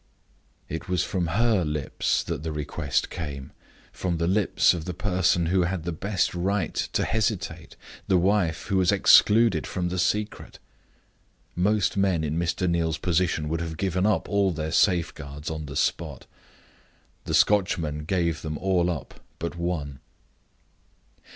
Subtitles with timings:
[0.67, 3.51] It was from her lips that the request came
[3.93, 7.75] from the lips of the person who had the best right to hesitate,
[8.07, 10.57] the wife who was excluded from the secret!
[11.55, 12.67] Most men in Mr.
[12.67, 16.25] Neal's position would have given up all their safeguards on the spot.
[17.25, 19.99] The Scotchman gave them all up but one.